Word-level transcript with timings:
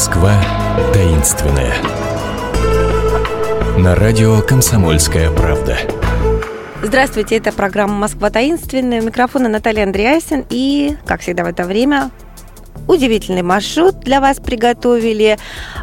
Москва 0.00 0.32
таинственная. 0.94 1.74
На 3.76 3.94
радио 3.94 4.40
«Комсомольская 4.40 5.30
правда». 5.30 5.76
Здравствуйте, 6.82 7.36
это 7.36 7.52
программа 7.52 7.92
«Москва 7.92 8.30
таинственная». 8.30 9.02
Микрофона 9.02 9.50
Наталья 9.50 9.82
Андреасин. 9.82 10.46
И, 10.48 10.96
как 11.04 11.20
всегда 11.20 11.44
в 11.44 11.48
это 11.48 11.64
время, 11.64 12.10
удивительный 12.88 13.42
маршрут 13.42 14.00
для 14.00 14.22
вас 14.22 14.38
приготовили. 14.38 15.36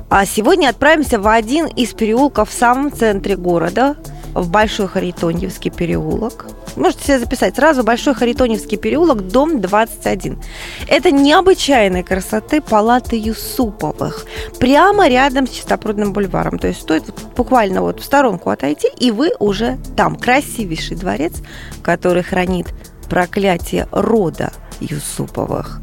А 0.09 0.25
сегодня 0.25 0.70
отправимся 0.70 1.20
в 1.20 1.27
один 1.27 1.68
из 1.68 1.93
переулков 1.93 2.49
в 2.49 2.54
самом 2.54 2.91
центре 2.91 3.36
города, 3.36 3.97
в 4.34 4.50
Большой 4.50 4.88
Харитоньевский 4.88 5.71
переулок. 5.71 6.48
Можете 6.76 7.04
себе 7.04 7.20
записать 7.20 7.55
сразу 7.55 7.84
Большой 7.84 8.14
Харитоневский 8.14 8.77
переулок, 8.77 9.27
дом 9.27 9.62
21. 9.62 10.41
Это 10.88 11.12
необычайной 11.12 12.04
красоты 12.04 12.62
палаты 12.62 13.18
Юсуповых. 13.18 14.26
Прямо 14.59 15.08
рядом 15.08 15.48
с 15.48 15.52
Чистопрудным 15.52 16.13
бульваром. 16.13 16.59
То 16.59 16.68
есть 16.68 16.82
стоит 16.82 17.04
буквально 17.35 17.82
вот 17.82 17.99
в 17.99 18.04
сторонку 18.04 18.49
отойти, 18.49 18.90
и 18.99 19.12
вы 19.12 19.32
уже 19.40 19.77
там. 19.95 20.16
Красивейший 20.16 20.98
дворец, 20.98 21.34
который 21.82 22.23
хранит 22.23 22.68
проклятие 23.09 23.88
рода 23.91 24.52
Юсуповых. 24.80 25.82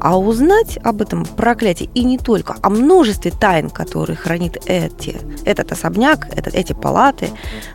А 0.00 0.18
узнать 0.18 0.78
об 0.82 1.02
этом 1.02 1.24
проклятии 1.24 1.90
и 1.94 2.04
не 2.04 2.16
только, 2.18 2.56
о 2.62 2.70
множестве 2.70 3.30
тайн, 3.30 3.68
которые 3.68 4.16
хранит 4.16 4.56
эти, 4.66 5.18
этот 5.44 5.72
особняк, 5.72 6.28
этот, 6.34 6.54
эти 6.54 6.72
палаты, 6.72 7.28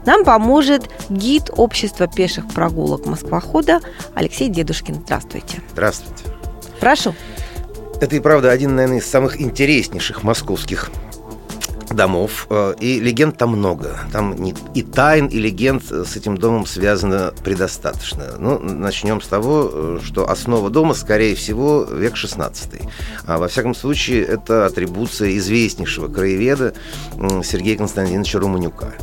нам 0.06 0.26
поможет 0.26 0.90
гид 1.10 1.52
общества 1.56 2.08
пеших 2.08 2.48
прогулок 2.48 3.06
Москвохода 3.06 3.80
Алексей 4.16 4.50
Дедушкин. 4.50 4.96
Здравствуйте. 5.06 5.62
Здравствуйте. 5.72 6.24
Прошу. 6.80 7.14
Это 8.02 8.16
и 8.16 8.20
правда 8.20 8.52
один, 8.52 8.76
наверное, 8.76 9.00
из 9.00 9.06
самых 9.06 9.40
интереснейших 9.40 10.24
московских 10.24 10.92
домов, 11.96 12.48
э, 12.50 12.76
и 12.80 13.00
легенд 13.00 13.38
там 13.38 13.52
много. 13.52 13.98
Там 14.12 14.34
и 14.34 14.82
тайн, 14.84 15.28
и 15.28 15.40
легенд 15.40 15.84
с 15.84 16.16
этим 16.16 16.38
домом 16.38 16.66
связано 16.66 17.34
предостаточно. 17.44 18.36
Ну, 18.38 18.60
начнем 18.60 19.22
с 19.22 19.28
того, 19.28 19.70
э, 19.72 20.00
что 20.04 20.30
основа 20.30 20.70
дома, 20.70 20.94
скорее 20.94 21.36
всего, 21.36 21.84
век 21.84 22.14
XVI. 22.16 22.82
А 23.26 23.38
во 23.38 23.48
всяком 23.48 23.74
случае, 23.74 24.24
это 24.24 24.66
атрибуция 24.66 25.36
известнейшего 25.38 26.08
краеведа 26.08 26.74
Сергея 27.44 27.78
Константиновича 27.78 28.40
Руманюка. 28.40 28.94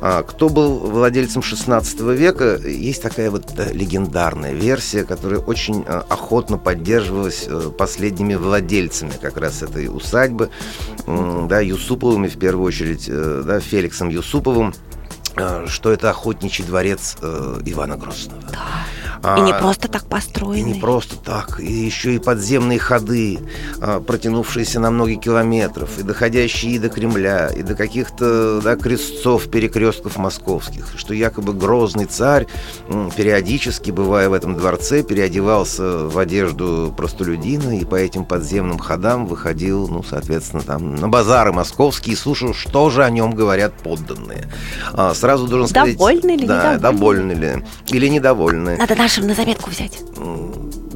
А 0.00 0.22
кто 0.22 0.48
был 0.48 0.78
владельцем 0.78 1.42
XVI 1.42 2.14
века, 2.14 2.56
есть 2.56 3.02
такая 3.02 3.30
вот 3.30 3.46
э, 3.56 3.72
легендарная 3.72 4.52
версия, 4.52 5.04
которая 5.04 5.40
очень 5.40 5.84
охотно 5.84 6.58
поддерживалась 6.58 7.48
последними 7.78 8.34
владельцами 8.34 9.12
как 9.20 9.36
раз 9.36 9.62
этой 9.62 9.88
усадьбы, 9.88 10.50
да, 11.06 11.60
Юсуповыми 11.60 12.28
в 12.28 12.36
первую 12.40 12.66
очередь, 12.66 13.06
э, 13.08 13.42
да, 13.46 13.60
Феликсом 13.60 14.08
Юсуповым, 14.08 14.74
э, 15.36 15.66
что 15.68 15.92
это 15.92 16.10
охотничий 16.10 16.64
дворец 16.64 17.16
э, 17.22 17.60
Ивана 17.64 17.96
Грозного. 17.96 18.42
Да. 18.50 18.84
А, 19.22 19.38
и 19.38 19.42
не 19.42 19.52
просто 19.54 19.88
так 19.88 20.04
построенный. 20.06 20.70
И 20.70 20.74
не 20.74 20.80
просто 20.80 21.16
так. 21.16 21.60
И 21.60 21.70
еще 21.70 22.14
и 22.14 22.18
подземные 22.18 22.78
ходы, 22.78 23.38
а, 23.80 24.00
протянувшиеся 24.00 24.80
на 24.80 24.90
многие 24.90 25.16
километров, 25.16 25.98
и 25.98 26.02
доходящие 26.02 26.72
и 26.72 26.78
до 26.78 26.88
Кремля, 26.88 27.48
и 27.48 27.62
до 27.62 27.74
каких-то 27.74 28.60
да, 28.62 28.76
крестцов, 28.76 29.50
перекрестков 29.50 30.16
московских. 30.16 30.88
Что 30.96 31.14
якобы 31.14 31.52
грозный 31.52 32.06
царь, 32.06 32.46
периодически, 33.16 33.90
бывая 33.90 34.28
в 34.28 34.32
этом 34.32 34.56
дворце, 34.56 35.02
переодевался 35.02 36.08
в 36.08 36.18
одежду 36.18 36.92
простолюдина 36.96 37.78
и 37.78 37.84
по 37.84 37.96
этим 37.96 38.24
подземным 38.24 38.78
ходам 38.78 39.26
выходил, 39.26 39.88
ну, 39.88 40.02
соответственно, 40.02 40.62
там 40.62 40.94
на 40.96 41.08
базары 41.08 41.52
московские 41.52 42.14
и 42.14 42.16
слушал, 42.16 42.54
что 42.54 42.90
же 42.90 43.04
о 43.04 43.10
нем 43.10 43.32
говорят 43.32 43.74
подданные. 43.74 44.48
А, 44.92 45.14
сразу 45.14 45.46
должен 45.46 45.68
сказать... 45.68 45.96
Довольны 45.96 46.36
ли, 46.36 46.46
да, 46.46 46.78
довольны 46.78 47.32
ли? 47.32 47.64
Или 47.88 48.08
недовольны. 48.08 48.76
Надо 48.76 48.94
нашим 49.10 49.26
на 49.26 49.34
заметку 49.34 49.70
взять. 49.70 50.04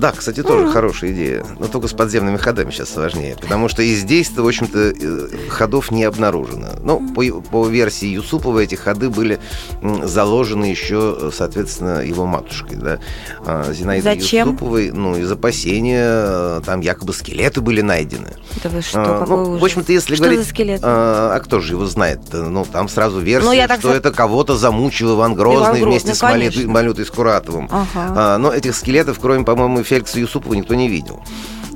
Да, 0.04 0.12
кстати, 0.12 0.42
тоже 0.42 0.66
mm-hmm. 0.66 0.72
хорошая 0.74 1.12
идея. 1.12 1.46
Но 1.58 1.66
только 1.66 1.88
с 1.88 1.94
подземными 1.94 2.36
ходами 2.36 2.70
сейчас 2.70 2.90
сложнее. 2.90 3.38
Потому 3.40 3.70
что 3.70 3.80
и 3.80 3.94
здесь-то, 3.94 4.42
в 4.42 4.46
общем-то, 4.46 4.78
э, 4.78 5.48
ходов 5.48 5.90
не 5.90 6.04
обнаружено. 6.04 6.72
Ну, 6.82 7.00
mm-hmm. 7.00 7.40
по, 7.40 7.48
по 7.48 7.66
версии 7.66 8.08
Юсупова, 8.08 8.58
эти 8.58 8.74
ходы 8.74 9.08
были 9.08 9.40
заложены 9.80 10.66
еще, 10.66 11.30
соответственно, 11.32 12.04
его 12.04 12.26
матушкой, 12.26 12.76
да, 12.76 12.98
а, 13.46 13.72
Зинаидой 13.72 14.20
Зачем? 14.20 14.48
Юсуповой. 14.48 14.90
Ну, 14.90 15.16
из 15.16 15.32
опасения, 15.32 16.04
э, 16.06 16.60
там 16.66 16.80
якобы 16.80 17.14
скелеты 17.14 17.62
были 17.62 17.80
найдены. 17.80 18.34
Да 18.62 18.68
вы 18.68 18.82
что, 18.82 19.22
а, 19.22 19.26
ну, 19.26 19.52
ужас. 19.52 19.62
В 19.62 19.64
общем-то, 19.64 19.90
если 19.90 20.16
что 20.16 20.24
говорить... 20.24 20.46
скелет? 20.46 20.80
А, 20.82 21.32
а 21.34 21.40
кто 21.40 21.60
же 21.60 21.72
его 21.72 21.86
знает? 21.86 22.20
Ну, 22.30 22.66
там 22.70 22.90
сразу 22.90 23.20
версия, 23.20 23.62
ну, 23.62 23.68
так 23.68 23.78
что 23.78 23.88
за... 23.88 23.94
это 23.94 24.12
кого-то 24.12 24.54
замучил 24.54 25.14
Иван 25.14 25.32
Грозный, 25.34 25.60
Иван 25.60 25.80
Грозный 25.80 25.90
вместе 25.90 26.20
конечно. 26.20 26.62
с 26.62 26.66
Малютой 26.66 27.06
Скуратовым. 27.06 27.70
Ага. 27.70 27.86
А, 27.94 28.36
но 28.36 28.52
этих 28.52 28.76
скелетов, 28.76 29.18
кроме, 29.18 29.46
по-моему, 29.46 29.82
Феликса 29.94 30.20
Юсупова, 30.20 30.54
никто 30.54 30.74
не 30.74 30.88
видел. 30.88 31.22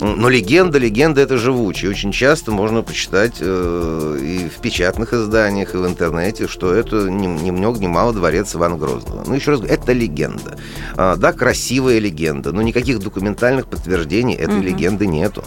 Но 0.01 0.29
легенда, 0.29 0.79
легенда 0.79 1.21
это 1.21 1.39
живучая. 1.39 1.91
Очень 1.91 2.12
часто 2.12 2.53
можно 2.53 2.83
почитать 2.83 3.39
э, 3.41 4.19
и 4.23 4.49
в 4.49 4.61
печатных 4.61 5.12
изданиях, 5.12 5.75
и 5.75 5.79
в 5.79 5.87
интернете, 5.87 6.47
что 6.47 6.73
это 6.73 7.11
ни, 7.11 7.27
ни 7.27 7.51
много 7.51 7.81
ни 7.81 7.89
мало 7.89 8.12
дворец 8.12 8.55
Ивана 8.55 8.77
Грозного. 8.77 9.25
Ну, 9.27 9.34
еще 9.34 9.51
раз 9.51 9.61
говорю, 9.61 9.75
это 9.75 9.93
легенда. 9.93 10.57
А, 10.97 11.17
да, 11.17 11.33
красивая 11.33 11.99
легенда, 11.99 12.53
но 12.53 12.62
никаких 12.62 13.01
документальных 13.01 13.67
подтверждений 13.67 14.34
этой 14.34 14.59
угу. 14.59 14.67
легенды 14.67 15.07
нету. 15.09 15.45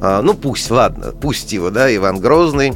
А, 0.00 0.20
ну, 0.20 0.34
пусть, 0.34 0.70
ладно, 0.70 1.14
пусть 1.18 1.52
его, 1.52 1.70
да, 1.70 1.94
Иван 1.94 2.20
Грозный 2.20 2.74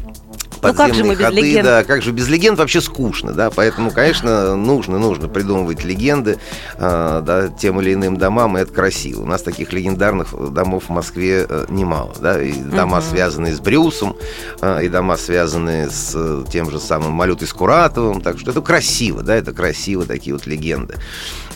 подземные 0.63 0.73
ну, 0.73 0.75
как 0.75 0.95
же 0.95 1.05
мы 1.05 1.17
ходы, 1.17 1.37
без 1.37 1.43
легенд? 1.43 1.65
да, 1.65 1.85
как 1.85 2.03
же 2.03 2.13
без 2.13 2.29
легенд 2.29 2.59
вообще 2.59 2.81
скучно, 2.81 3.33
да, 3.33 3.51
поэтому, 3.51 3.91
конечно, 3.91 4.57
нужно, 4.57 4.99
нужно 4.99 5.29
придумывать 5.29 5.85
легенды, 5.85 6.39
э, 6.77 7.23
да, 7.25 7.49
тем 7.49 7.81
или 7.81 7.95
иным 7.95 8.17
домам, 8.17 8.57
и 8.57 8.61
это 8.61 8.73
красиво. 8.73 9.23
У 9.23 9.27
нас 9.27 9.43
таких 9.43 9.73
легендарных 9.73 10.53
домов 10.53 10.85
в 10.87 10.91
Москве 10.91 11.47
э, 11.49 11.67
немало, 11.69 12.15
да, 12.21 12.41
и 12.41 12.53
дома, 12.53 12.99
угу. 12.99 13.07
связанные 13.11 13.55
с 13.55 13.61
Брюсом, 13.61 14.17
э, 14.61 14.85
и 14.85 14.89
дома, 14.89 15.17
связанные 15.17 15.91
с 15.91 16.13
э, 16.15 16.45
тем 16.51 16.71
же 16.71 16.79
самым 16.79 17.13
Малютой 17.13 17.49
Скуратовым, 17.49 18.21
так 18.21 18.39
что 18.39 18.53
это 18.53 18.63
красиво, 18.63 19.23
да, 19.23 19.35
это 19.35 19.53
красиво, 19.53 20.07
такие 20.07 20.35
вот 20.35 20.47
легенды. 20.47 20.97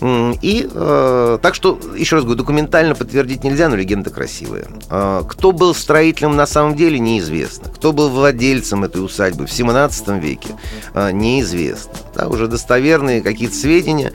И 0.02 0.68
э, 0.70 1.38
так 1.40 1.54
что, 1.54 1.78
еще 1.96 2.16
раз 2.16 2.24
говорю, 2.24 2.38
документально 2.38 2.94
подтвердить 2.94 3.44
нельзя, 3.44 3.68
но 3.68 3.76
легенда 3.76 4.10
красивая. 4.10 4.66
Э, 4.90 5.22
кто 5.26 5.52
был 5.52 5.74
строителем 5.74 6.36
на 6.36 6.46
самом 6.46 6.74
деле, 6.74 6.98
неизвестно. 6.98 7.70
Кто 7.70 7.92
был 7.92 8.10
владельцем 8.10 8.84
этой 8.96 9.04
усадьбы 9.04 9.46
в 9.46 9.52
17 9.52 10.20
веке, 10.20 10.48
э, 10.94 11.10
неизвестно. 11.12 11.92
Да, 12.14 12.28
уже 12.28 12.48
достоверные 12.48 13.20
какие-то 13.20 13.54
сведения, 13.54 14.12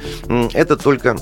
это 0.54 0.76
только 0.76 1.18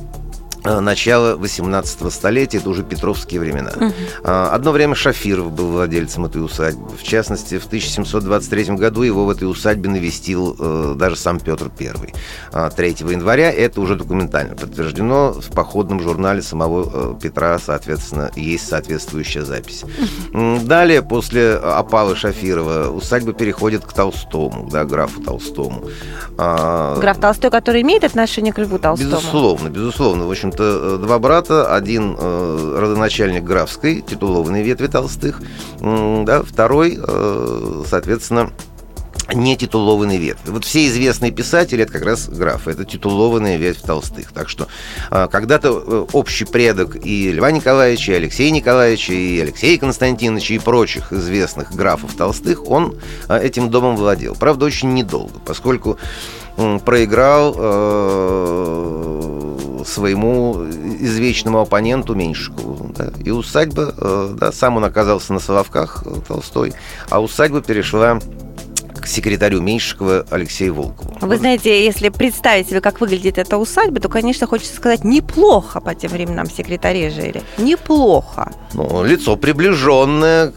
начала 0.64 1.36
18 1.36 2.12
столетия, 2.12 2.58
это 2.58 2.70
уже 2.70 2.84
петровские 2.84 3.40
времена. 3.40 3.72
Угу. 3.76 3.94
Одно 4.24 4.72
время 4.72 4.96
Шафиров 4.96 5.52
был 5.52 5.72
владельцем 5.72 6.26
этой 6.26 6.44
усадьбы. 6.44 6.90
В 6.96 7.04
частности, 7.04 7.58
в 7.58 7.66
1723 7.66 8.76
году 8.76 9.02
его 9.02 9.26
в 9.26 9.30
этой 9.30 9.50
усадьбе 9.50 9.90
навестил 9.90 10.56
э, 10.60 10.96
даже 10.98 11.16
сам 11.16 11.40
Петр 11.40 11.72
I. 11.80 12.70
3 12.70 12.96
января 13.10 13.52
это 13.52 13.82
уже 13.82 13.96
документально 13.96 14.56
подтверждено. 14.56 15.32
В 15.34 15.52
походном 15.52 16.02
журнале 16.02 16.42
самого 16.42 17.16
э, 17.16 17.22
Петра, 17.22 17.58
соответственно, 17.60 18.32
есть 18.36 18.68
соответствующая 18.68 19.44
запись. 19.44 19.84
Угу. 20.34 20.60
Далее, 20.64 21.02
после 21.02 21.54
опалы 21.54 22.16
Шафирова, 22.16 22.90
усадьба 22.90 23.34
переходит 23.34 23.86
к 23.86 23.94
Толстому, 23.94 24.70
да, 24.70 24.86
графу 24.86 25.22
Толстому. 25.22 25.84
Граф 26.38 27.20
Толстой, 27.20 27.52
который 27.52 27.82
имеет 27.82 28.04
отношение 28.04 28.54
к 28.54 28.60
Льву 28.60 28.80
Толстому? 28.80 29.12
Безусловно, 29.12 29.70
безусловно. 29.70 30.28
В 30.28 30.32
общем, 30.32 30.49
общем-то, 30.50 30.64
э, 30.64 30.98
два 31.02 31.20
брата. 31.20 31.76
Один 31.76 32.16
э, 32.18 32.78
родоначальник 32.80 33.44
графской, 33.44 34.02
титулованной 34.02 34.64
ветви 34.64 34.88
Толстых. 34.88 35.42
Да, 35.80 36.42
второй, 36.44 37.00
э, 37.02 37.84
соответственно, 37.88 38.52
не 39.32 39.56
титулованный 39.56 40.18
ветвь. 40.18 40.40
Вот 40.48 40.66
все 40.66 40.88
известные 40.88 41.32
писатели 41.32 41.84
это 41.84 41.94
как 41.94 42.04
раз 42.04 42.28
графы, 42.28 42.72
это 42.72 42.84
титулованная 42.84 43.58
ветвь 43.58 43.82
Толстых. 43.82 44.32
Так 44.32 44.50
что 44.50 44.68
когда-то 45.10 46.08
общий 46.14 46.46
предок 46.46 46.98
и 47.06 47.32
Льва 47.32 47.52
Николаевича, 47.52 48.14
и 48.14 48.16
Алексея 48.16 48.50
Николаевича, 48.50 49.14
и 49.14 49.40
Алексея 49.40 49.78
Константиновича, 49.78 50.56
и 50.56 50.60
прочих 50.60 51.14
известных 51.14 51.76
графов 51.76 52.16
Толстых, 52.16 52.68
он 52.68 52.96
этим 53.30 53.70
домом 53.70 53.98
владел. 53.98 54.34
Правда, 54.34 54.66
очень 54.66 54.96
недолго, 54.96 55.38
поскольку 55.46 56.00
проиграл 56.84 57.54
своему 59.90 60.64
извечному 61.00 61.60
оппоненту 61.60 62.16
Меньшикову. 62.16 62.92
Да. 62.96 63.12
И 63.24 63.32
усадьба, 63.32 63.94
э, 63.98 64.36
да, 64.40 64.52
сам 64.52 64.78
он 64.78 64.86
оказался 64.86 65.34
на 65.34 65.40
Соловках, 65.40 66.04
э, 66.06 66.12
Толстой, 66.28 66.74
а 67.10 67.22
усадьба 67.22 67.62
перешла 67.62 68.20
секретарю 69.10 69.62
Меньшикова 69.62 70.26
Алексею 70.30 70.74
Волкову. 70.76 71.18
Вы 71.22 71.38
знаете, 71.38 71.84
если 71.84 72.10
представить 72.10 72.70
себе, 72.70 72.82
как 72.82 73.02
выглядит 73.02 73.38
эта 73.38 73.58
усадьба, 73.58 74.00
то, 74.00 74.10
конечно, 74.10 74.48
хочется 74.48 74.76
сказать, 74.76 75.04
неплохо 75.04 75.82
по 75.82 75.94
тем 75.96 76.12
временам 76.12 76.50
секретари 76.50 77.10
жили. 77.10 77.44
Неплохо. 77.58 78.52
ну, 78.74 79.04
лицо 79.04 79.36
приближенное 79.36 80.54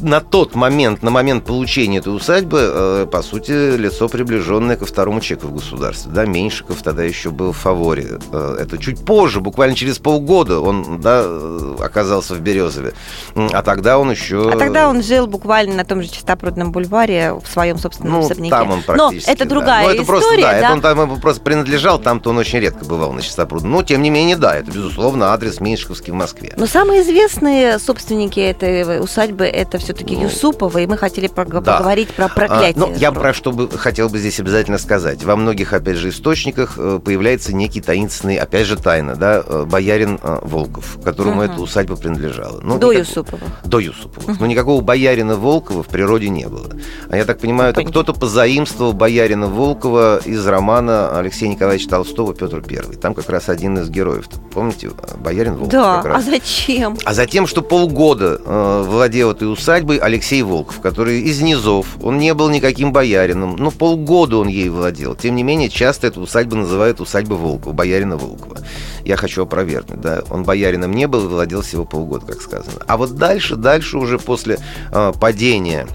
на 0.00 0.20
тот 0.20 0.54
момент, 0.54 1.02
на 1.02 1.10
момент 1.10 1.44
получения 1.44 1.98
этой 1.98 2.14
усадьбы, 2.14 2.58
э, 2.62 3.06
по 3.10 3.22
сути, 3.22 3.76
лицо 3.76 4.08
приближенное 4.08 4.76
ко 4.76 4.86
второму 4.86 5.20
человеку 5.20 5.48
в 5.48 5.54
государстве. 5.54 6.12
Да, 6.12 6.26
Меньшиков 6.26 6.82
тогда 6.82 7.02
еще 7.02 7.30
был 7.30 7.52
в 7.52 7.56
фаворе. 7.56 8.18
Э, 8.32 8.56
это 8.60 8.78
чуть 8.78 9.04
позже, 9.04 9.40
буквально 9.40 9.74
через 9.74 9.98
полгода 9.98 10.60
он 10.60 11.00
да, 11.00 11.22
э, 11.24 11.76
оказался 11.80 12.34
в 12.34 12.40
Березове. 12.40 12.92
А 13.34 13.62
тогда 13.62 13.98
он 13.98 14.10
еще... 14.10 14.50
А 14.52 14.58
тогда 14.58 14.88
он 14.88 15.02
жил 15.02 15.26
буквально 15.26 15.76
на 15.76 15.84
том 15.84 16.02
же 16.02 16.08
Чистопрудном 16.08 16.72
бульваре 16.72 17.32
в 17.32 17.46
своем 17.46 17.61
собственном 17.78 18.12
ну, 18.12 18.20
особняке. 18.20 18.50
там 18.50 18.70
он 18.70 18.82
практически, 18.82 19.28
Но 19.28 19.32
это 19.32 19.44
другая 19.44 19.82
да. 19.82 19.88
Ну, 19.88 19.94
это 19.94 20.02
история, 20.02 20.06
просто, 20.06 20.36
да, 20.40 20.52
да? 20.52 20.58
Это 20.58 20.72
он 20.72 20.80
там 20.80 21.20
просто 21.20 21.42
принадлежал, 21.42 21.98
там-то 21.98 22.30
он 22.30 22.38
очень 22.38 22.58
редко 22.60 22.84
бывал 22.84 23.12
на 23.12 23.22
Чистопрудном. 23.22 23.72
Но, 23.72 23.82
тем 23.82 24.02
не 24.02 24.10
менее, 24.10 24.36
да, 24.36 24.56
это, 24.56 24.70
безусловно, 24.70 25.32
адрес 25.32 25.60
Меньшиковский 25.60 26.12
в 26.12 26.16
Москве. 26.16 26.52
Но 26.56 26.66
самые 26.66 27.02
известные 27.02 27.78
собственники 27.78 28.40
этой 28.40 29.00
усадьбы 29.00 29.44
это 29.44 29.78
все-таки 29.78 30.16
ну, 30.16 30.24
Юсуповы, 30.24 30.84
и 30.84 30.86
мы 30.86 30.96
хотели 30.96 31.28
да. 31.28 31.34
поговорить 31.42 32.10
про 32.10 32.28
проклятие. 32.28 32.84
А, 32.84 32.86
ну, 32.86 32.94
я 32.94 33.12
про 33.12 33.32
что 33.32 33.52
бы 33.52 33.68
хотел 33.68 34.08
бы 34.08 34.18
здесь 34.18 34.40
обязательно 34.40 34.78
сказать. 34.78 35.24
Во 35.24 35.36
многих, 35.36 35.72
опять 35.72 35.96
же, 35.96 36.08
источниках 36.08 36.74
э, 36.76 37.00
появляется 37.04 37.54
некий 37.54 37.80
таинственный, 37.80 38.36
опять 38.36 38.66
же, 38.66 38.76
тайна, 38.76 39.16
да, 39.16 39.42
э, 39.44 39.64
боярин 39.64 40.18
э, 40.22 40.38
Волков, 40.42 40.98
которому 41.04 41.36
угу. 41.36 41.42
эта 41.42 41.60
усадьба 41.60 41.96
принадлежала. 41.96 42.60
Ну, 42.62 42.78
До 42.78 42.92
никак... 42.92 43.08
Юсупова. 43.08 43.42
До 43.64 43.78
Юсупова. 43.78 44.30
Угу. 44.32 44.36
Но 44.40 44.46
никакого 44.46 44.80
боярина 44.80 45.36
Волкова 45.36 45.82
в 45.82 45.88
природе 45.88 46.28
не 46.28 46.46
было. 46.46 46.70
А 47.10 47.16
я 47.16 47.24
так 47.24 47.38
понимаю, 47.38 47.51
это 47.60 47.84
кто-то 47.84 48.12
позаимствовал 48.14 48.92
боярина 48.92 49.48
Волкова 49.48 50.20
из 50.24 50.46
романа 50.46 51.18
Алексея 51.18 51.50
Николаевича 51.50 51.88
Толстого 51.90 52.34
«Петр 52.34 52.62
Первый». 52.62 52.96
Там 52.96 53.14
как 53.14 53.28
раз 53.28 53.48
один 53.48 53.78
из 53.78 53.90
героев. 53.90 54.28
Помните, 54.52 54.90
боярин 55.18 55.54
Волков? 55.54 55.72
Да, 55.72 56.00
а 56.00 56.20
зачем? 56.20 56.96
А 57.04 57.14
затем, 57.14 57.46
что 57.46 57.62
полгода 57.62 58.40
э, 58.44 58.84
владел 58.86 59.32
этой 59.32 59.50
усадьбой 59.52 59.98
Алексей 59.98 60.42
Волков, 60.42 60.80
который 60.80 61.20
из 61.20 61.40
низов, 61.40 61.86
он 62.02 62.18
не 62.18 62.32
был 62.34 62.48
никаким 62.48 62.92
боярином, 62.92 63.56
но 63.56 63.70
полгода 63.70 64.36
он 64.38 64.48
ей 64.48 64.68
владел. 64.68 65.14
Тем 65.14 65.34
не 65.34 65.42
менее, 65.42 65.68
часто 65.68 66.06
эту 66.06 66.20
усадьбу 66.20 66.56
называют 66.56 67.00
усадьба 67.00 67.34
Волкова, 67.34 67.72
боярина 67.72 68.16
Волкова. 68.16 68.58
Я 69.04 69.16
хочу 69.16 69.42
опровергнуть, 69.42 70.00
да, 70.00 70.22
он 70.30 70.44
боярином 70.44 70.92
не 70.92 71.06
был 71.06 71.24
и 71.24 71.28
владел 71.28 71.62
всего 71.62 71.84
полгода, 71.84 72.26
как 72.26 72.40
сказано. 72.40 72.82
А 72.86 72.96
вот 72.96 73.16
дальше, 73.16 73.56
дальше 73.56 73.98
уже 73.98 74.18
после 74.18 74.58
э, 74.92 75.12
падения 75.20 75.86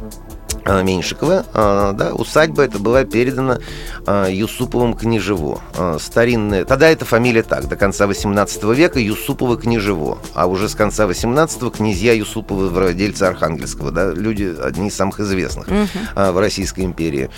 Меньшикова, 0.67 1.45
э, 1.53 1.93
да, 1.95 2.13
усадьба 2.13 2.63
эта 2.63 2.79
была 2.79 3.03
передана 3.03 3.59
э, 4.05 4.27
Юсуповым 4.31 4.93
княжево. 4.93 5.61
Старинная, 5.99 6.65
тогда 6.65 6.89
эта 6.89 7.05
фамилия 7.05 7.43
так, 7.43 7.67
до 7.67 7.75
конца 7.75 8.07
18 8.07 8.63
века 8.75 8.99
Юсуповы 8.99 9.57
княжево, 9.57 10.19
а 10.33 10.47
уже 10.47 10.69
с 10.69 10.75
конца 10.75 11.07
18 11.07 11.71
князья 11.71 12.13
Юсуповы, 12.13 12.69
владельцы 12.69 13.23
Архангельского, 13.23 13.91
да, 13.91 14.11
люди 14.11 14.55
одни 14.61 14.87
из 14.87 14.95
самых 14.95 15.19
известных 15.19 15.67
угу. 15.67 15.87
в 16.15 16.39
Российской 16.39 16.81
империи. 16.81 17.29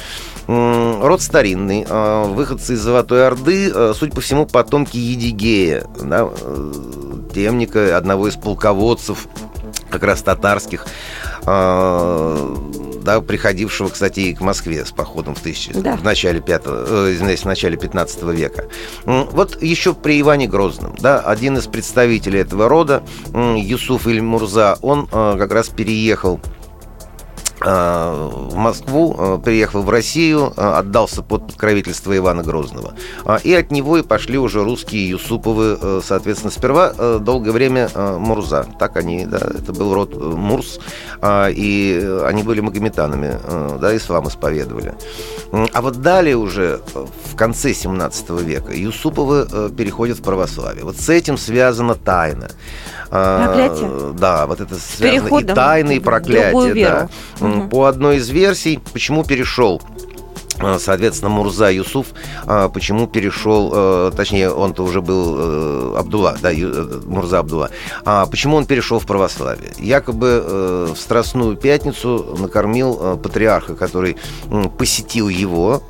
Род 0.48 1.22
старинный, 1.22 1.86
выходцы 1.86 2.74
из 2.74 2.80
Золотой 2.80 3.28
Орды, 3.28 3.94
судя 3.94 4.14
по 4.14 4.22
всему, 4.22 4.46
потомки 4.46 4.98
Едигея, 4.98 5.86
да, 6.02 6.30
темника, 7.34 7.96
одного 7.98 8.28
из 8.28 8.36
полководцев 8.36 9.28
как 9.90 10.04
раз 10.04 10.22
татарских, 10.22 10.86
да, 13.04 13.22
приходившего, 13.22 13.90
кстати, 13.90 14.20
и 14.22 14.34
к 14.34 14.42
Москве 14.42 14.86
с 14.86 14.92
походом 14.92 15.36
в, 15.36 15.40
тысячи, 15.40 15.74
да. 15.74 15.96
в 15.96 16.04
начале 16.04 16.42
пятого, 16.42 17.10
э, 17.10 17.36
в 17.36 17.46
начале 17.46 17.78
15 17.78 18.24
века. 18.24 18.66
Вот 19.06 19.62
еще 19.62 19.94
при 19.94 20.20
Иване 20.22 20.48
Грозном, 20.48 20.96
да, 21.00 21.20
один 21.20 21.58
из 21.58 21.68
представителей 21.68 22.40
этого 22.40 22.70
рода, 22.70 23.04
Юсуф 23.34 24.08
Иль 24.08 24.22
Мурза, 24.22 24.78
он 24.82 25.08
э, 25.12 25.36
как 25.38 25.52
раз 25.52 25.70
переехал 25.70 26.40
в 27.62 28.56
Москву, 28.56 29.16
э, 29.18 29.40
приехал 29.44 29.82
в 29.82 29.90
Россию, 29.90 30.54
э, 30.56 30.62
отдался 30.62 31.22
под 31.22 31.48
покровительство 31.48 32.16
Ивана 32.16 32.44
Грозного. 32.44 32.94
И 33.44 33.54
от 33.54 33.72
него 33.72 33.98
и 33.98 34.02
пошли 34.02 34.38
уже 34.38 34.64
русские 34.64 35.10
Юсуповы, 35.10 36.02
соответственно, 36.04 36.52
сперва 36.52 36.94
долгое 37.20 37.52
время 37.52 37.90
Мурза. 37.96 38.66
Так 38.80 38.98
они, 38.98 39.26
да, 39.26 39.38
это 39.38 39.74
был 39.74 39.94
род 39.94 40.16
Мурс, 40.16 40.80
и 41.26 42.22
они 42.26 42.44
были 42.44 42.62
магометанами, 42.62 43.38
да, 43.80 43.96
ислам 43.96 44.28
исповедовали. 44.28 44.94
А 45.74 45.82
вот 45.82 45.98
далее 46.02 46.38
уже, 46.38 46.80
в 46.94 47.36
конце 47.36 47.74
17 47.74 48.30
века, 48.42 48.74
Юсуповы 48.74 49.70
переходят 49.72 50.20
в 50.20 50.22
православие. 50.22 50.86
Вот 50.86 50.98
с 50.98 51.10
этим 51.10 51.38
связана 51.38 51.96
тайна. 51.96 52.50
Проклятие? 53.10 54.14
Да, 54.20 54.46
вот 54.46 54.62
это 54.62 54.76
связано 54.76 55.40
и 55.40 55.44
тайны, 55.44 55.96
и 55.98 56.00
проклятие. 56.00 56.86
Да. 56.86 57.10
По 57.70 57.86
одной 57.86 58.18
из 58.18 58.30
версий, 58.30 58.80
почему 58.94 59.24
перешел 59.24 59.82
соответственно, 60.80 61.30
Мурза 61.30 61.72
Юсуф, 61.72 62.08
а, 62.46 62.70
почему 62.70 63.08
перешел, 63.08 63.72
э, 63.74 64.12
точнее, 64.16 64.52
он-то 64.52 64.84
уже 64.84 65.02
был 65.02 65.36
э, 65.38 65.96
Абдулла, 65.98 66.38
да, 66.42 66.52
э, 66.52 67.02
Мурза 67.06 67.40
Абдулла, 67.40 67.70
а 68.06 68.26
почему 68.26 68.58
он 68.58 68.66
перешел 68.66 69.00
в 69.00 69.06
православие? 69.06 69.72
Якобы 69.78 70.90
в 70.94 70.98
Страстную 70.98 71.56
Пятницу 71.56 72.36
накормил 72.40 73.18
патриарха, 73.18 73.76
который 73.76 74.18
посетил 74.78 75.30
его 75.30 75.82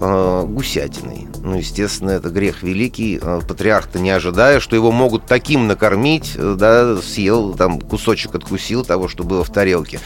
гусятиной. 0.47 1.27
Ну, 1.41 1.55
естественно, 1.55 2.11
это 2.11 2.29
грех 2.29 2.63
великий. 2.63 3.19
Патриарх-то 3.19 3.99
не 3.99 4.11
ожидая, 4.11 4.59
что 4.59 4.75
его 4.75 4.91
могут 4.91 5.25
таким 5.25 5.67
накормить, 5.67 6.35
да, 6.37 6.97
съел, 6.97 7.53
там, 7.53 7.79
кусочек 7.79 8.35
откусил 8.35 8.83
того, 8.83 9.07
что 9.07 9.23
было 9.23 9.43
в 9.43 9.49
тарелке. 9.49 9.99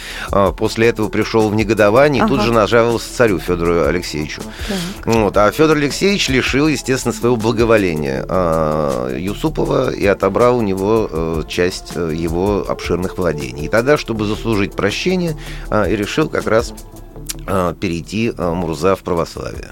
После 0.57 0.87
этого 0.87 1.09
пришел 1.09 1.49
в 1.49 1.55
негодование 1.55 2.21
и 2.21 2.25
ага. 2.25 2.35
тут 2.35 2.43
же 2.43 2.53
нажаловался 2.53 3.13
царю 3.15 3.39
Федору 3.39 3.85
Алексеевичу. 3.85 4.41
Вот. 5.05 5.37
А 5.37 5.51
Федор 5.51 5.77
Алексеевич 5.77 6.29
лишил, 6.29 6.67
естественно, 6.67 7.13
своего 7.13 7.35
благоволения 7.35 8.25
э, 8.27 9.17
Юсупова 9.19 9.91
и 9.93 10.05
отобрал 10.05 10.57
у 10.57 10.61
него 10.61 11.09
э, 11.11 11.43
часть 11.47 11.93
э, 11.95 12.13
его 12.15 12.65
обширных 12.67 13.17
владений. 13.17 13.65
И 13.65 13.69
тогда, 13.69 13.97
чтобы 13.97 14.25
заслужить 14.25 14.73
прощение, 14.73 15.37
э, 15.69 15.91
и 15.91 15.95
решил 15.95 16.29
как 16.29 16.47
раз 16.47 16.73
э, 17.47 17.73
перейти 17.79 18.33
э, 18.35 18.53
Мурза 18.53 18.95
в 18.95 19.03
православие. 19.03 19.71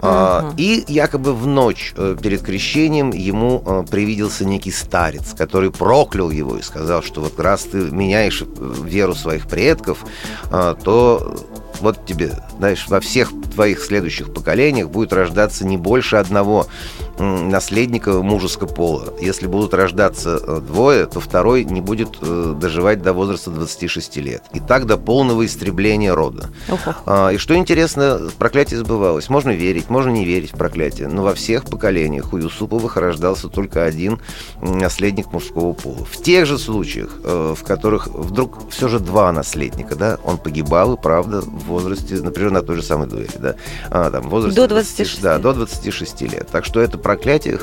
Uh-huh. 0.00 0.54
И 0.56 0.84
якобы 0.86 1.34
в 1.34 1.44
ночь 1.48 1.92
э, 1.96 2.16
перед 2.22 2.42
крещением 2.42 3.10
ему 3.10 3.84
привиделся 3.90 4.44
некий 4.44 4.70
старец, 4.70 5.34
который 5.36 5.72
проклял 5.72 6.30
его 6.30 6.56
и 6.56 6.62
сказал, 6.62 7.02
что 7.02 7.20
вот 7.20 7.40
раз 7.40 7.64
ты 7.64 7.78
меняешь 7.78 8.44
веру 8.84 9.16
своих 9.16 9.48
предков, 9.48 10.04
то 10.50 11.36
вот 11.80 12.06
тебе, 12.06 12.32
знаешь, 12.58 12.86
во 12.88 13.00
всех 13.00 13.30
твоих 13.54 13.82
следующих 13.82 14.32
поколениях 14.32 14.88
будет 14.88 15.12
рождаться 15.12 15.66
не 15.66 15.76
больше 15.76 16.16
одного 16.16 16.66
наследника 17.18 18.22
мужеского 18.22 18.68
пола. 18.68 19.14
Если 19.20 19.46
будут 19.46 19.74
рождаться 19.74 20.40
э, 20.40 20.60
двое, 20.60 21.06
то 21.06 21.20
второй 21.20 21.64
не 21.64 21.80
будет 21.80 22.18
э, 22.20 22.54
доживать 22.58 23.02
до 23.02 23.12
возраста 23.12 23.50
26 23.50 24.16
лет. 24.18 24.42
И 24.52 24.60
так 24.60 24.86
до 24.86 24.96
полного 24.96 25.44
истребления 25.44 26.14
рода. 26.14 26.50
А, 27.06 27.30
и 27.30 27.38
что 27.38 27.56
интересно, 27.56 28.20
проклятие 28.38 28.80
сбывалось. 28.80 29.28
Можно 29.28 29.50
верить, 29.50 29.90
можно 29.90 30.10
не 30.10 30.24
верить 30.24 30.52
в 30.52 30.56
проклятие, 30.56 31.08
но 31.08 31.22
во 31.22 31.34
всех 31.34 31.64
поколениях 31.64 32.32
у 32.32 32.36
Юсуповых 32.36 32.96
рождался 32.96 33.48
только 33.48 33.84
один 33.84 34.20
наследник 34.60 35.32
мужского 35.32 35.72
пола. 35.72 36.04
В 36.04 36.22
тех 36.22 36.46
же 36.46 36.58
случаях, 36.58 37.10
э, 37.24 37.54
в 37.56 37.62
которых 37.64 38.08
вдруг 38.08 38.70
все 38.70 38.88
же 38.88 39.00
два 39.00 39.32
наследника, 39.32 39.96
да, 39.96 40.18
он 40.24 40.38
погибал, 40.38 40.94
и 40.94 41.00
правда, 41.00 41.40
в 41.40 41.64
возрасте, 41.64 42.16
например, 42.16 42.50
на 42.50 42.62
той 42.62 42.76
же 42.76 42.82
самой 42.82 43.08
дуэли, 43.08 43.30
да, 43.38 43.54
а, 43.90 44.10
там, 44.10 44.24
в 44.24 44.30
возрасте... 44.30 44.60
До 44.60 44.68
26. 44.68 45.22
Да, 45.22 45.38
до 45.38 45.52
26 45.52 46.22
лет. 46.22 46.48
Так 46.50 46.64
что 46.64 46.80
это 46.80 46.98
проклятие 47.08 47.58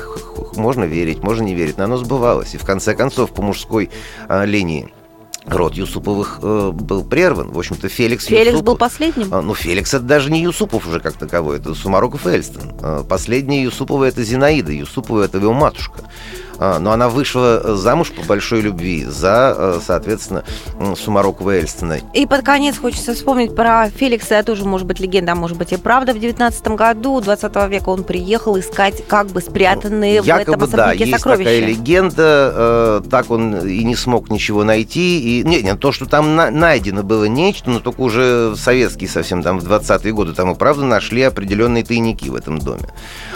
можно 0.56 0.82
верить, 0.82 1.22
можно 1.22 1.44
не 1.44 1.54
верить, 1.54 1.78
но 1.78 1.84
оно 1.84 1.98
сбывалось. 1.98 2.54
И 2.54 2.58
в 2.58 2.64
конце 2.64 2.96
концов 2.96 3.30
по 3.30 3.42
мужской 3.42 3.90
а, 4.26 4.44
линии 4.44 4.92
род 5.46 5.74
Юсуповых 5.74 6.40
э, 6.42 6.70
был 6.72 7.04
прерван. 7.04 7.52
В 7.52 7.58
общем-то, 7.60 7.88
Феликс 7.88 8.24
Феликс 8.24 8.46
Юсупов, 8.46 8.64
был 8.64 8.76
последним? 8.76 9.32
Э, 9.32 9.40
ну, 9.42 9.54
Феликс 9.54 9.94
это 9.94 10.02
даже 10.02 10.32
не 10.32 10.42
Юсупов 10.42 10.88
уже 10.88 10.98
как 10.98 11.12
таковой, 11.12 11.58
это 11.58 11.74
Сумароков 11.74 12.26
Эльстон. 12.26 12.72
Э, 12.82 13.04
последняя 13.08 13.62
Юсупова 13.62 14.02
это 14.02 14.24
Зинаида, 14.24 14.72
Юсупова 14.72 15.22
это 15.22 15.38
его 15.38 15.52
матушка. 15.52 16.00
А, 16.58 16.78
но 16.78 16.92
она 16.92 17.08
вышла 17.08 17.76
замуж 17.76 18.12
по 18.12 18.22
большой 18.22 18.60
любви 18.60 19.04
за, 19.04 19.54
э, 19.56 19.80
соответственно, 19.84 20.44
Сумарокова 20.96 21.56
Эльстона. 21.56 21.98
И 22.14 22.26
под 22.26 22.42
конец 22.42 22.78
хочется 22.78 23.14
вспомнить 23.14 23.54
про 23.54 23.90
Феликса, 23.90 24.42
тоже 24.42 24.64
может 24.64 24.86
быть 24.86 25.00
легенда, 25.00 25.32
а 25.32 25.34
может 25.34 25.58
быть 25.58 25.72
и 25.72 25.76
правда. 25.76 26.14
В 26.14 26.18
19 26.18 26.68
году 26.68 27.20
20 27.20 27.68
века 27.68 27.90
он 27.90 28.04
приехал 28.04 28.58
искать 28.58 29.06
как 29.06 29.28
бы 29.28 29.40
спрятанные 29.40 30.16
Якобы, 30.16 30.32
в 30.32 30.40
этом 30.40 30.62
особняке 30.62 30.76
да, 30.76 30.92
есть 31.04 31.12
сокровища. 31.12 31.50
такая 31.50 31.66
легенда, 31.66 32.52
э, 32.54 33.02
так 33.10 33.30
он 33.30 33.66
и 33.66 33.84
не 33.84 33.94
смог 33.94 34.30
ничего 34.30 34.64
найти. 34.64 35.40
И, 35.40 35.44
не, 35.44 35.62
не, 35.62 35.76
то, 35.76 35.92
что 35.92 36.06
там 36.06 36.36
на, 36.36 36.50
найдено 36.50 37.02
было 37.02 37.24
нечто, 37.24 37.70
но 37.70 37.80
только 37.80 38.00
уже 38.00 38.54
советские 38.56 39.10
совсем, 39.10 39.42
там 39.42 39.58
в 39.58 39.70
20-е 39.70 40.12
годы, 40.12 40.32
там 40.32 40.52
и 40.52 40.54
правда 40.54 40.84
нашли 40.84 41.22
определенные 41.22 41.84
тайники 41.84 42.28
в 42.28 42.34
этом 42.34 42.58
доме. 42.58 42.88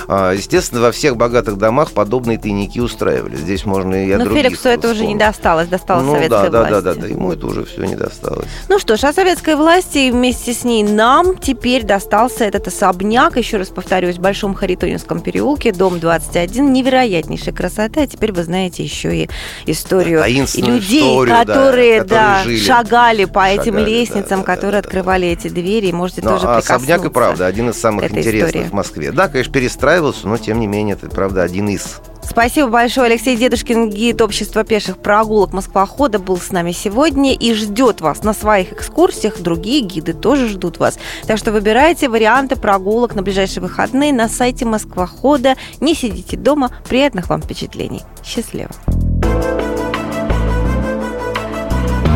Э, 0.08 0.32
естественно, 0.34 0.80
во 0.80 0.90
всех 0.90 1.16
богатых 1.16 1.58
домах 1.58 1.92
подобные 1.92 2.38
тайники 2.38 2.78
устраивают 2.78 3.09
перестраивали. 3.10 3.36
Здесь 3.36 3.64
можно 3.64 4.06
и 4.06 4.10
от 4.10 4.18
Но 4.18 4.24
других 4.24 4.42
Феликсу 4.44 4.68
это 4.68 4.90
уже 4.90 5.06
не 5.06 5.16
досталось, 5.16 5.68
досталось 5.68 6.04
ну, 6.04 6.14
советской 6.14 6.50
да, 6.50 6.58
власти. 6.58 6.72
Да, 6.72 6.80
да, 6.80 6.94
да, 6.94 7.00
да, 7.00 7.06
ему 7.06 7.32
это 7.32 7.46
уже 7.46 7.64
все 7.64 7.84
не 7.84 7.96
досталось. 7.96 8.46
Ну 8.68 8.78
что 8.78 8.96
ж, 8.96 9.04
а 9.04 9.12
советской 9.12 9.56
власти 9.56 10.10
вместе 10.10 10.52
с 10.52 10.64
ней 10.64 10.82
нам 10.82 11.36
теперь 11.36 11.84
достался 11.84 12.44
этот 12.44 12.68
особняк, 12.68 13.36
еще 13.36 13.58
раз 13.58 13.68
повторюсь, 13.68 14.16
в 14.16 14.20
Большом 14.20 14.54
Харитонинском 14.54 15.20
переулке, 15.20 15.72
дом 15.72 16.00
21, 16.00 16.72
невероятнейшая 16.72 17.54
красота. 17.54 18.02
А 18.02 18.06
теперь 18.06 18.32
вы 18.32 18.44
знаете 18.44 18.82
еще 18.82 19.24
и 19.24 19.30
историю 19.66 20.22
людей, 20.26 21.00
историю, 21.00 21.36
которые, 21.36 22.04
да, 22.04 22.42
да, 22.44 22.56
шагали 22.56 23.24
по 23.24 23.42
шагали, 23.42 23.60
этим 23.60 23.78
лестницам, 23.78 24.40
да, 24.40 24.46
которые 24.46 24.82
да, 24.82 24.86
открывали 24.86 25.26
да. 25.26 25.32
эти 25.32 25.48
двери, 25.48 25.88
и 25.88 25.92
можете 25.92 26.22
но, 26.22 26.30
тоже 26.30 26.46
а 26.46 26.58
особняк 26.58 27.04
и 27.04 27.10
правда 27.10 27.46
один 27.46 27.70
из 27.70 27.76
самых 27.76 28.04
интересных 28.04 28.48
истории. 28.48 28.68
в 28.68 28.72
Москве. 28.72 29.12
Да, 29.12 29.28
конечно, 29.28 29.52
перестраивался, 29.52 30.28
но 30.28 30.36
тем 30.38 30.60
не 30.60 30.66
менее 30.66 30.94
это 30.94 31.08
правда 31.08 31.42
один 31.42 31.68
из 31.68 32.00
Спасибо 32.30 32.68
большое. 32.68 33.06
Алексей 33.06 33.37
Дедушкин, 33.37 33.90
гид 33.90 34.22
общества 34.22 34.62
пеших 34.62 34.99
прогулок 34.99 35.52
Москвохода, 35.52 36.20
был 36.20 36.38
с 36.38 36.52
нами 36.52 36.70
сегодня 36.70 37.34
и 37.34 37.52
ждет 37.54 38.00
вас 38.00 38.22
на 38.22 38.32
своих 38.32 38.72
экскурсиях. 38.72 39.40
Другие 39.40 39.80
гиды 39.80 40.12
тоже 40.12 40.49
ждут 40.49 40.78
вас. 40.78 40.96
Так 41.26 41.38
что 41.38 41.50
выбирайте 41.50 42.08
варианты 42.08 42.54
прогулок 42.54 43.16
на 43.16 43.22
ближайшие 43.22 43.62
выходные 43.62 44.12
на 44.12 44.28
сайте 44.28 44.64
Москвохода. 44.64 45.56
Не 45.80 45.92
сидите 45.96 46.37
дома. 46.37 46.70
Приятных 46.88 47.28
вам 47.28 47.42
впечатлений. 47.42 48.02
Счастливо. 48.25 48.70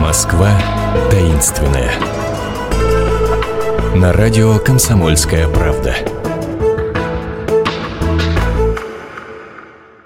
Москва 0.01 0.53
таинственная. 1.11 1.91
На 3.97 4.13
радио 4.13 4.61
«Комсомольская 4.61 5.49
правда». 5.49 5.97